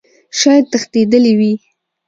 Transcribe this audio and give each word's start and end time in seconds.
شايد 0.39 0.65
تښتيدلى 0.71 1.31
وي. 1.39 1.51